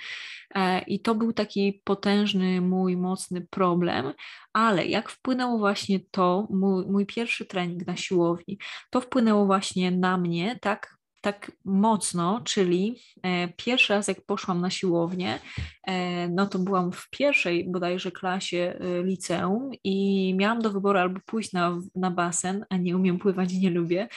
E, 0.55 0.83
I 0.83 1.01
to 1.01 1.15
był 1.15 1.33
taki 1.33 1.83
potężny, 1.85 2.61
mój 2.61 2.97
mocny 2.97 3.47
problem, 3.51 4.13
ale 4.53 4.87
jak 4.87 5.11
wpłynęło 5.11 5.59
właśnie 5.59 6.01
to, 6.11 6.47
mój, 6.51 6.87
mój 6.87 7.07
pierwszy 7.07 7.47
trening 7.47 7.87
na 7.87 7.97
siłowni, 7.97 8.59
to 8.91 9.01
wpłynęło 9.01 9.47
właśnie 9.47 9.91
na 9.91 10.19
mnie 10.19 10.59
tak 10.61 11.02
tak 11.23 11.53
mocno, 11.65 12.41
czyli 12.45 12.97
e, 13.23 13.49
pierwszy 13.49 13.93
raz 13.93 14.09
jak 14.09 14.27
poszłam 14.27 14.61
na 14.61 14.71
siłownię, 14.71 15.39
e, 15.87 16.29
no 16.29 16.47
to 16.47 16.59
byłam 16.59 16.93
w 16.93 17.11
pierwszej 17.11 17.71
bodajże 17.71 18.13
klasie 18.13 18.79
e, 18.81 19.03
liceum 19.03 19.71
i 19.85 20.35
miałam 20.39 20.63
do 20.63 20.71
wyboru 20.71 20.99
albo 20.99 21.21
pójść 21.27 21.53
na, 21.53 21.79
na 21.95 22.11
basen, 22.11 22.65
a 22.71 22.77
nie 22.77 22.97
umiem 22.97 23.19
pływać, 23.19 23.53
nie 23.53 23.71
lubię. 23.71 24.09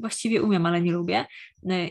Właściwie 0.00 0.42
umiem, 0.42 0.66
ale 0.66 0.80
nie 0.80 0.92
lubię. 0.92 1.26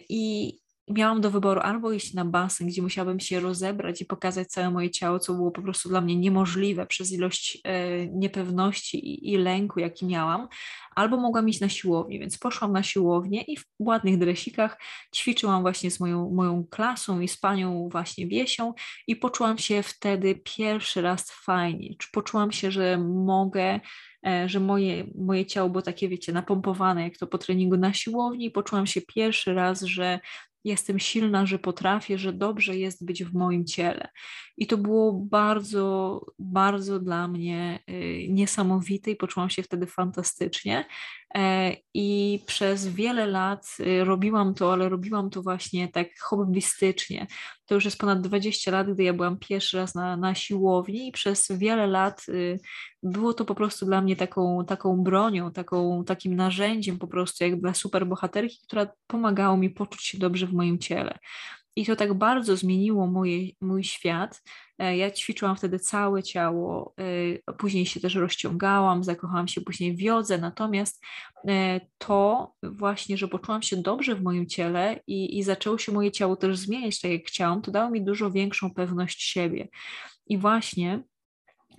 I 0.10 0.54
miałam 0.88 1.22
do 1.22 1.32
wyboru 1.32 1.62
albo 1.62 1.92
iść 1.92 2.14
na 2.14 2.26
basen, 2.26 2.68
gdzie 2.68 2.82
musiałabym 2.82 3.20
się 3.20 3.40
rozebrać 3.40 4.02
i 4.02 4.06
pokazać 4.06 4.48
całe 4.48 4.72
moje 4.72 4.90
ciało, 4.90 5.20
co 5.20 5.34
było 5.34 5.52
po 5.52 5.62
prostu 5.62 5.90
dla 5.90 6.02
mnie 6.02 6.16
niemożliwe 6.16 6.86
przez 6.86 7.12
ilość 7.12 7.62
e, 7.64 8.08
niepewności 8.08 8.98
i, 8.98 9.34
i, 9.34 9.38
lęku, 9.38 9.80
jaki 9.80 10.06
miałam, 10.06 10.48
albo 10.96 11.18
mogłam 11.18 11.50
iść 11.50 11.62
na 11.62 11.70
siłownię, 11.70 12.20
więc 12.20 12.38
poszłam 12.38 12.74
na 12.74 12.84
siłownię 12.84 13.42
i 13.42 13.58
w 13.58 13.66
ładnych 13.80 14.18
dresikach 14.18 14.78
ćwiczyłam 15.16 15.62
właśnie 15.62 15.92
z 15.92 16.00
moją, 16.00 16.32
moją 16.32 16.66
klasą 16.70 17.20
i 17.20 17.28
z 17.28 17.38
panią 17.38 17.90
właśnie 17.90 18.28
Wiesią 18.28 18.74
i 19.08 19.16
poczułam 19.16 19.58
się 19.58 19.84
wtedy 19.84 20.36
pierwszy 20.58 21.02
raz 21.02 21.32
fajnie, 21.32 21.96
poczułam 22.12 22.52
się, 22.52 22.72
że 22.72 22.98
mogę 22.98 23.80
e, 24.28 24.50
że 24.50 24.60
moje, 24.60 25.08
moje 25.16 25.46
ciało 25.46 25.70
było 25.70 25.82
takie, 25.82 26.10
wiecie, 26.10 26.34
napompowane, 26.34 27.04
jak 27.04 27.18
to 27.18 27.28
po 27.28 27.38
treningu 27.38 27.78
na 27.78 27.94
siłowni. 27.94 28.52
Poczułam 28.52 28.88
się 28.88 29.02
pierwszy 29.02 29.54
raz, 29.54 29.82
że 29.82 30.20
jestem 30.66 31.00
silna, 31.00 31.46
że 31.46 31.60
potrafię, 31.60 32.18
że 32.18 32.34
dobrze 32.34 32.78
jest 32.78 33.06
być 33.06 33.24
w 33.24 33.34
moim 33.34 33.66
ciele. 33.66 34.10
I 34.58 34.68
to 34.68 34.78
było 34.78 35.14
bardzo, 35.14 36.22
bardzo 36.40 37.00
dla 37.00 37.28
mnie 37.28 37.80
y, 37.90 38.28
niesamowite 38.30 39.12
i 39.12 39.16
poczułam 39.16 39.50
się 39.50 39.64
wtedy 39.64 39.88
fantastycznie. 39.88 40.86
E, 41.36 41.76
I 41.94 42.40
przez 42.46 42.88
wiele 42.88 43.28
lat 43.28 43.68
y, 43.80 44.04
robiłam 44.04 44.54
to, 44.54 44.74
ale 44.74 44.90
robiłam 44.90 45.30
to 45.30 45.42
właśnie 45.42 45.88
tak 45.88 46.08
hobbystycznie. 46.22 47.28
To 47.66 47.76
już 47.76 47.86
jest 47.86 47.98
ponad 47.98 48.22
20 48.22 48.72
lat, 48.72 48.94
gdy 48.94 49.04
ja 49.04 49.14
byłam 49.14 49.40
pierwszy 49.40 49.78
raz 49.78 49.96
na, 49.96 50.18
na 50.18 50.36
siłowni 50.36 51.08
i 51.08 51.12
przez 51.12 51.48
wiele 51.52 51.88
lat 51.88 52.26
y, 52.30 52.60
było 53.04 53.34
to 53.34 53.46
po 53.46 53.56
prostu 53.56 53.86
dla 53.86 54.02
mnie 54.02 54.16
taką, 54.16 54.66
taką 54.66 55.04
bronią, 55.04 55.52
taką, 55.52 56.04
takim 56.06 56.36
narzędziem 56.36 56.98
po 56.98 57.08
prostu 57.08 57.44
jak 57.44 57.62
dla 57.62 57.74
superbohaterki, 57.74 58.58
która 58.68 58.88
pomagała 59.08 59.58
mi 59.58 59.70
poczuć 59.70 60.04
się 60.04 60.18
dobrze 60.18 60.48
w 60.48 60.54
moim 60.54 60.80
ciele. 60.80 61.18
I 61.76 61.86
to 61.86 61.96
tak 61.96 62.14
bardzo 62.14 62.58
zmieniło 62.58 63.08
moje, 63.08 63.48
mój 63.62 63.84
świat. 63.84 64.42
E, 64.80 64.98
ja 64.98 65.12
ćwiczyłam 65.12 65.56
wtedy 65.56 65.80
całe 65.80 66.24
ciało, 66.24 66.94
e, 67.48 67.54
później 67.54 67.86
się 67.86 68.00
też 68.00 68.16
rozciągałam, 68.16 69.04
zakochałam 69.04 69.48
się 69.48 69.62
później 69.62 69.96
w 69.96 70.02
jodze, 70.02 70.38
natomiast 70.38 71.04
e, 71.48 71.82
to 71.98 72.52
właśnie, 72.64 73.18
że 73.18 73.28
poczułam 73.28 73.62
się 73.62 73.78
dobrze 73.78 74.16
w 74.16 74.24
moim 74.24 74.48
ciele 74.48 75.00
i, 75.08 75.38
i 75.38 75.44
zaczęło 75.44 75.78
się 75.78 75.92
moje 75.92 76.12
ciało 76.12 76.36
też 76.36 76.58
zmieniać 76.58 77.02
tak 77.02 77.12
jak 77.12 77.26
chciałam, 77.26 77.62
to 77.62 77.72
dało 77.72 77.90
mi 77.90 78.06
dużo 78.06 78.32
większą 78.32 78.74
pewność 78.74 79.24
siebie. 79.24 79.68
I 80.28 80.38
właśnie 80.38 81.04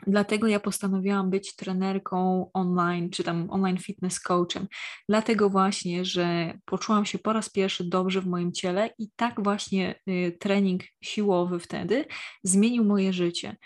Dlatego 0.07 0.47
ja 0.47 0.61
postanowiłam 0.61 1.31
być 1.31 1.57
trenerką 1.57 2.50
online, 2.53 3.11
czy 3.11 3.25
tam 3.25 3.50
online 3.50 3.79
fitness 3.79 4.21
coachem. 4.21 4.67
Dlatego 5.09 5.50
właśnie, 5.50 6.05
że 6.05 6.59
poczułam 6.65 7.07
się 7.07 7.19
po 7.19 7.33
raz 7.33 7.50
pierwszy 7.50 7.85
dobrze 7.85 8.21
w 8.21 8.26
moim 8.26 8.53
ciele 8.53 8.91
i 8.99 9.09
tak 9.17 9.45
właśnie 9.45 10.00
y, 10.09 10.37
trening 10.41 10.83
siłowy 11.03 11.61
wtedy 11.61 12.05
zmienił 12.43 12.85
moje 12.85 13.12
życie. 13.12 13.57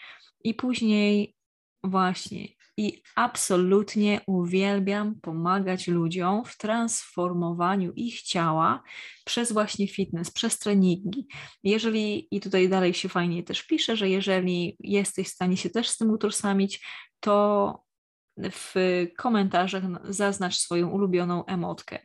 I 0.44 0.54
później 0.54 1.36
właśnie 1.84 2.59
i 2.76 3.02
absolutnie 3.16 4.20
uwielbiam 4.26 5.14
pomagać 5.14 5.88
ludziom 5.88 6.44
w 6.44 6.56
transformowaniu 6.56 7.92
ich 7.92 8.22
ciała 8.22 8.82
przez 9.24 9.52
właśnie 9.52 9.88
fitness, 9.88 10.30
przez 10.30 10.58
treningi. 10.58 11.26
Jeżeli, 11.64 12.28
i 12.30 12.40
tutaj 12.40 12.68
dalej 12.68 12.94
się 12.94 13.08
fajnie 13.08 13.42
też 13.42 13.62
pisze, 13.62 13.96
że 13.96 14.08
jeżeli 14.08 14.76
jesteś 14.80 15.28
w 15.28 15.34
stanie 15.34 15.56
się 15.56 15.70
też 15.70 15.88
z 15.88 15.96
tym 15.98 16.10
utożsamić, 16.10 16.86
to 17.20 17.84
w 18.38 18.74
komentarzach 19.16 19.84
zaznacz 20.04 20.56
swoją 20.56 20.88
ulubioną 20.88 21.44
emotkę. 21.44 21.98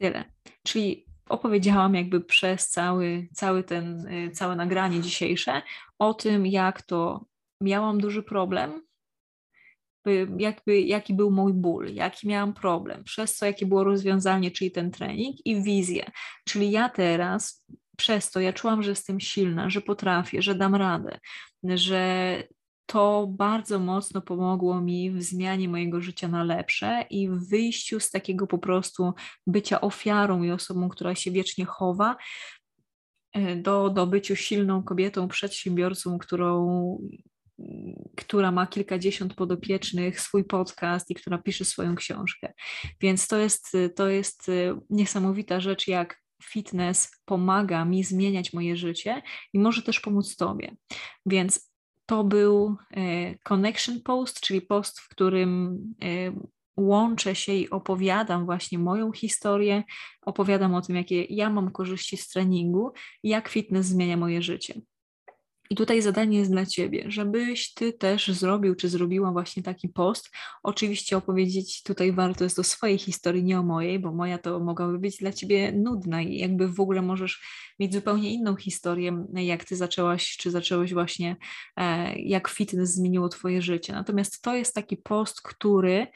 Tyle. 0.00 0.24
Czyli 0.62 1.06
opowiedziałam 1.28 1.94
jakby 1.94 2.20
przez 2.20 2.68
cały, 2.68 3.28
cały 3.34 3.64
ten, 3.64 4.08
całe 4.34 4.56
nagranie 4.56 5.00
dzisiejsze 5.00 5.62
o 5.98 6.14
tym, 6.14 6.46
jak 6.46 6.82
to 6.82 7.26
miałam 7.62 8.00
duży 8.00 8.22
problem 8.22 8.87
jakby, 10.38 10.80
jaki 10.80 11.14
był 11.14 11.30
mój 11.30 11.52
ból, 11.52 11.94
jaki 11.94 12.28
miałam 12.28 12.54
problem, 12.54 13.04
przez 13.04 13.36
co 13.36 13.46
jakie 13.46 13.66
było 13.66 13.84
rozwiązanie, 13.84 14.50
czyli 14.50 14.70
ten 14.70 14.90
trening 14.90 15.36
i 15.44 15.62
wizję. 15.62 16.10
Czyli 16.44 16.70
ja 16.70 16.88
teraz 16.88 17.66
przez 17.96 18.30
to 18.30 18.40
ja 18.40 18.52
czułam, 18.52 18.82
że 18.82 18.90
jestem 18.90 19.20
silna, 19.20 19.70
że 19.70 19.80
potrafię, 19.80 20.42
że 20.42 20.54
dam 20.54 20.74
radę, 20.74 21.18
że 21.64 22.42
to 22.86 23.26
bardzo 23.30 23.78
mocno 23.78 24.22
pomogło 24.22 24.80
mi 24.80 25.10
w 25.10 25.22
zmianie 25.22 25.68
mojego 25.68 26.00
życia 26.00 26.28
na 26.28 26.44
lepsze 26.44 27.04
i 27.10 27.28
w 27.28 27.48
wyjściu 27.48 28.00
z 28.00 28.10
takiego 28.10 28.46
po 28.46 28.58
prostu 28.58 29.12
bycia 29.46 29.80
ofiarą 29.80 30.42
i 30.42 30.50
osobą, 30.50 30.88
która 30.88 31.14
się 31.14 31.30
wiecznie 31.30 31.64
chowa, 31.64 32.16
e, 33.32 33.56
do, 33.56 33.90
do 33.90 34.06
byciu 34.06 34.36
silną 34.36 34.82
kobietą, 34.82 35.28
przedsiębiorcą, 35.28 36.18
którą 36.18 36.98
która 38.16 38.52
ma 38.52 38.66
kilkadziesiąt 38.66 39.34
podopiecznych, 39.34 40.20
swój 40.20 40.44
podcast 40.44 41.10
i 41.10 41.14
która 41.14 41.38
pisze 41.38 41.64
swoją 41.64 41.94
książkę. 41.94 42.52
Więc 43.00 43.28
to 43.28 43.38
jest, 43.38 43.72
to 43.96 44.08
jest 44.08 44.48
y, 44.48 44.74
niesamowita 44.90 45.60
rzecz, 45.60 45.88
jak 45.88 46.22
fitness 46.42 47.10
pomaga 47.24 47.84
mi 47.84 48.04
zmieniać 48.04 48.52
moje 48.52 48.76
życie 48.76 49.22
i 49.52 49.58
może 49.58 49.82
też 49.82 50.00
pomóc 50.00 50.36
Tobie. 50.36 50.76
Więc 51.26 51.70
to 52.06 52.24
był 52.24 52.76
y, 52.96 53.38
connection 53.42 54.00
post, 54.02 54.40
czyli 54.40 54.62
post, 54.62 55.00
w 55.00 55.08
którym 55.08 55.78
y, 56.04 56.32
łączę 56.76 57.34
się 57.34 57.52
i 57.52 57.70
opowiadam 57.70 58.44
właśnie 58.44 58.78
moją 58.78 59.12
historię, 59.12 59.82
opowiadam 60.22 60.74
o 60.74 60.82
tym, 60.82 60.96
jakie 60.96 61.24
ja 61.24 61.50
mam 61.50 61.70
korzyści 61.70 62.16
z 62.16 62.28
treningu, 62.28 62.92
jak 63.22 63.48
fitness 63.48 63.86
zmienia 63.86 64.16
moje 64.16 64.42
życie. 64.42 64.80
I 65.70 65.76
tutaj 65.76 66.02
zadanie 66.02 66.38
jest 66.38 66.50
dla 66.50 66.66
Ciebie, 66.66 67.04
żebyś 67.08 67.74
Ty 67.74 67.92
też 67.92 68.28
zrobił, 68.28 68.74
czy 68.74 68.88
zrobiła 68.88 69.32
właśnie 69.32 69.62
taki 69.62 69.88
post. 69.88 70.30
Oczywiście 70.62 71.16
opowiedzieć 71.16 71.82
tutaj 71.82 72.12
warto 72.12 72.44
jest 72.44 72.58
o 72.58 72.64
swojej 72.64 72.98
historii, 72.98 73.44
nie 73.44 73.60
o 73.60 73.62
mojej, 73.62 73.98
bo 73.98 74.12
moja 74.12 74.38
to 74.38 74.60
mogłaby 74.60 74.98
być 74.98 75.16
dla 75.16 75.32
Ciebie 75.32 75.72
nudna 75.72 76.22
i 76.22 76.38
jakby 76.38 76.68
w 76.68 76.80
ogóle 76.80 77.02
możesz 77.02 77.42
mieć 77.78 77.94
zupełnie 77.94 78.34
inną 78.34 78.56
historię, 78.56 79.24
jak 79.34 79.64
Ty 79.64 79.76
zaczęłaś, 79.76 80.36
czy 80.36 80.50
zaczęłeś 80.50 80.94
właśnie, 80.94 81.36
e, 81.76 82.18
jak 82.18 82.48
fitness 82.48 82.94
zmieniło 82.94 83.28
Twoje 83.28 83.62
życie. 83.62 83.92
Natomiast 83.92 84.42
to 84.42 84.54
jest 84.54 84.74
taki 84.74 84.96
post, 84.96 85.42
który 85.42 86.06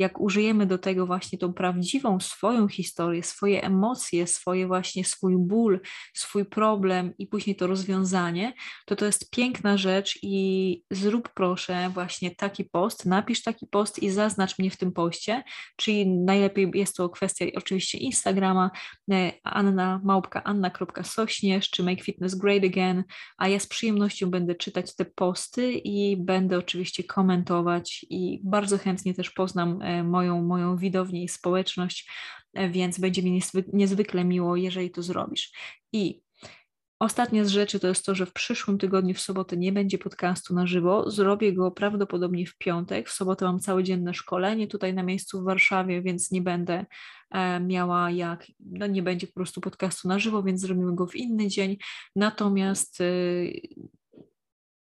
jak 0.00 0.20
użyjemy 0.20 0.66
do 0.66 0.78
tego 0.78 1.06
właśnie 1.06 1.38
tą 1.38 1.52
prawdziwą 1.52 2.20
swoją 2.20 2.68
historię, 2.68 3.22
swoje 3.22 3.62
emocje, 3.62 4.26
swoje 4.26 4.66
właśnie 4.66 5.04
swój 5.04 5.36
ból, 5.38 5.80
swój 6.14 6.44
problem 6.44 7.14
i 7.18 7.26
później 7.26 7.56
to 7.56 7.66
rozwiązanie, 7.66 8.52
to 8.86 8.96
to 9.00 9.06
jest 9.06 9.30
piękna 9.30 9.76
rzecz 9.76 10.18
i 10.22 10.82
zrób 10.90 11.28
proszę 11.34 11.90
właśnie 11.94 12.30
taki 12.30 12.64
post, 12.64 13.06
napisz 13.06 13.42
taki 13.42 13.66
post 13.66 14.02
i 14.02 14.10
zaznacz 14.10 14.58
mnie 14.58 14.70
w 14.70 14.76
tym 14.76 14.92
poście, 14.92 15.42
czyli 15.76 16.08
najlepiej 16.08 16.70
jest 16.74 16.96
to 16.96 17.08
kwestia 17.08 17.44
oczywiście 17.56 17.98
Instagrama, 17.98 18.70
e, 19.12 19.32
Anna, 19.44 20.00
małpka 20.04 20.44
anna.sośnierz, 20.44 21.70
czy 21.70 21.82
Make 21.82 22.02
Fitness 22.02 22.34
Great 22.34 22.64
Again, 22.64 23.04
a 23.38 23.48
ja 23.48 23.58
z 23.58 23.66
przyjemnością 23.66 24.30
będę 24.30 24.54
czytać 24.54 24.96
te 24.96 25.04
posty 25.04 25.72
i 25.72 26.16
będę 26.16 26.58
oczywiście 26.58 27.04
komentować 27.04 28.06
i 28.10 28.40
bardzo 28.44 28.78
chętnie 28.78 29.14
też 29.14 29.30
poznam 29.30 29.82
e, 29.82 30.04
moją, 30.04 30.42
moją 30.42 30.76
widownię 30.76 31.22
i 31.22 31.28
społeczność, 31.28 32.10
e, 32.54 32.68
więc 32.70 32.98
będzie 32.98 33.22
mi 33.22 33.42
niezwykle 33.72 34.24
miło, 34.24 34.56
jeżeli 34.56 34.90
to 34.90 35.02
zrobisz. 35.02 35.52
I 35.92 36.20
Ostatnia 37.00 37.44
z 37.44 37.48
rzeczy 37.48 37.80
to 37.80 37.88
jest 37.88 38.06
to, 38.06 38.14
że 38.14 38.26
w 38.26 38.32
przyszłym 38.32 38.78
tygodniu 38.78 39.14
w 39.14 39.20
sobotę 39.20 39.56
nie 39.56 39.72
będzie 39.72 39.98
podcastu 39.98 40.54
na 40.54 40.66
żywo. 40.66 41.10
Zrobię 41.10 41.52
go 41.52 41.70
prawdopodobnie 41.70 42.46
w 42.46 42.58
piątek. 42.58 43.08
W 43.08 43.12
sobotę 43.12 43.44
mam 43.44 43.60
całodzienne 43.60 44.14
szkolenie 44.14 44.68
tutaj 44.68 44.94
na 44.94 45.02
miejscu 45.02 45.40
w 45.40 45.44
Warszawie, 45.44 46.02
więc 46.02 46.30
nie 46.30 46.42
będę 46.42 46.86
e, 47.30 47.60
miała 47.60 48.10
jak, 48.10 48.46
no 48.60 48.86
nie 48.86 49.02
będzie 49.02 49.26
po 49.26 49.32
prostu 49.32 49.60
podcastu 49.60 50.08
na 50.08 50.18
żywo, 50.18 50.42
więc 50.42 50.60
zrobimy 50.60 50.94
go 50.94 51.06
w 51.06 51.16
inny 51.16 51.48
dzień. 51.48 51.76
Natomiast 52.16 53.00
y, 53.00 53.60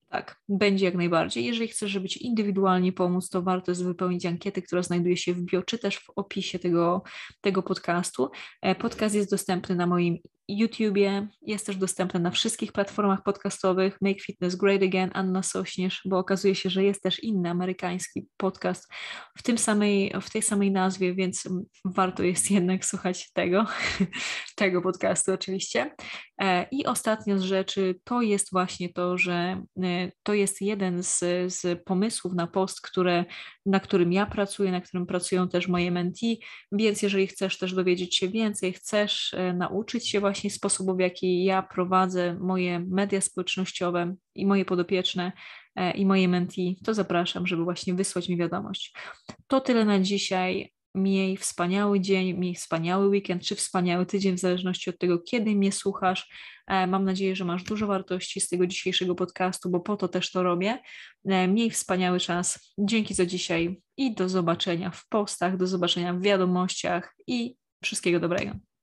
tak, 0.09 0.41
będzie 0.49 0.85
jak 0.85 0.95
najbardziej. 0.95 1.45
Jeżeli 1.45 1.69
chcesz, 1.69 1.91
żeby 1.91 2.09
Ci 2.09 2.27
indywidualnie 2.27 2.93
pomóc, 2.93 3.29
to 3.29 3.43
warto 3.43 3.71
jest 3.71 3.85
wypełnić 3.85 4.27
ankietę, 4.27 4.63
która 4.63 4.83
znajduje 4.83 5.17
się 5.17 5.35
w 5.35 5.41
bio, 5.43 5.63
czy 5.63 5.79
też 5.79 5.99
w 5.99 6.11
opisie 6.17 6.59
tego, 6.59 7.03
tego 7.41 7.63
podcastu. 7.63 8.31
E, 8.63 8.75
podcast 8.75 9.15
jest 9.15 9.31
dostępny 9.31 9.75
na 9.75 9.87
moim 9.87 10.19
YouTubie, 10.49 11.29
jest 11.43 11.67
też 11.67 11.77
dostępny 11.77 12.21
na 12.21 12.31
wszystkich 12.31 12.73
platformach 12.73 13.23
podcastowych. 13.23 13.99
Make 14.01 14.23
Fitness 14.23 14.57
Great 14.57 14.83
Again, 14.83 15.11
Anna 15.15 15.43
Sośnierz, 15.43 16.03
bo 16.05 16.19
okazuje 16.19 16.55
się, 16.55 16.71
że 16.71 16.85
jest 16.85 17.03
też 17.03 17.23
inny 17.23 17.51
amerykański 17.51 18.27
podcast 18.37 18.93
w, 19.39 19.43
tym 19.43 19.59
samej, 19.59 20.13
w 20.21 20.31
tej 20.31 20.43
samej 20.43 20.71
nazwie, 20.71 21.15
więc 21.15 21.49
warto 21.85 22.23
jest 22.23 22.51
jednak 22.51 22.85
słuchać 22.85 23.33
tego, 23.33 23.67
tego 24.57 24.83
podcastu 24.83 25.33
oczywiście. 25.33 25.95
E, 26.41 26.67
I 26.71 26.87
ostatnia 26.87 27.39
z 27.39 27.43
rzeczy 27.43 28.01
to 28.05 28.23
jest 28.23 28.53
właśnie 28.53 28.93
to, 28.93 29.19
że 29.19 29.63
e, 29.83 30.13
to 30.23 30.35
jest 30.35 30.61
jeden 30.61 31.03
z, 31.03 31.19
z 31.47 31.83
pomysłów 31.85 32.35
na 32.35 32.47
post, 32.47 32.81
które, 32.81 33.25
na 33.67 33.81
którym 33.81 34.13
ja 34.13 34.27
pracuję, 34.27 34.73
na 34.73 34.81
którym 34.81 35.07
pracują 35.07 35.49
też 35.49 35.69
moje 35.69 35.91
mentee, 35.91 36.41
więc 36.73 37.03
jeżeli 37.03 37.27
chcesz 37.27 37.59
też 37.59 37.75
dowiedzieć 37.75 38.17
się 38.17 38.29
więcej, 38.29 38.73
chcesz 38.73 39.35
e, 39.35 39.53
nauczyć 39.53 40.09
się 40.09 40.21
właśnie 40.21 40.51
sposobu, 40.51 40.97
w 40.97 41.01
jaki 41.01 41.45
ja 41.45 41.63
prowadzę 41.63 42.37
moje 42.41 42.81
media 42.81 43.21
społecznościowe 43.21 44.15
i 44.35 44.47
moje 44.47 44.65
podopieczne 44.65 45.33
i 45.95 46.07
moje 46.07 46.29
mentee, 46.29 46.77
to 46.85 46.95
zapraszam, 46.95 47.47
żeby 47.47 47.65
właśnie 47.65 47.95
wysłać 47.95 48.29
mi 48.29 48.37
wiadomość. 48.37 48.95
To 49.47 49.61
tyle 49.61 49.85
na 49.85 50.01
dzisiaj. 50.01 50.75
Miej 50.95 51.37
wspaniały 51.37 52.01
dzień, 52.01 52.35
miej 52.35 52.55
wspaniały 52.55 53.09
weekend, 53.09 53.43
czy 53.43 53.55
wspaniały 53.55 54.07
tydzień, 54.07 54.37
w 54.37 54.41
zależności 54.41 54.91
od 54.91 54.99
tego, 54.99 55.19
kiedy 55.19 55.55
mnie 55.55 55.73
słuchasz. 55.73 56.29
E, 56.67 56.87
mam 56.87 57.05
nadzieję, 57.05 57.37
że 57.37 57.45
masz 57.45 57.63
dużo 57.63 57.87
wartości 57.87 58.41
z 58.41 58.49
tego 58.49 58.67
dzisiejszego 58.67 59.15
podcastu, 59.15 59.71
bo 59.71 59.81
po 59.81 59.97
to 59.97 60.09
też 60.09 60.31
to 60.31 60.43
robię. 60.43 60.79
E, 61.25 61.49
miej 61.49 61.71
wspaniały 61.71 62.21
czas. 62.21 62.75
Dzięki 62.79 63.15
za 63.15 63.27
dzisiaj 63.27 63.81
i 63.97 64.15
do 64.15 64.29
zobaczenia 64.29 64.91
w 64.91 65.09
postach, 65.09 65.57
do 65.57 65.67
zobaczenia 65.67 66.15
w 66.15 66.21
wiadomościach 66.21 67.15
i 67.27 67.57
wszystkiego 67.83 68.21
dobrego. 68.21 68.74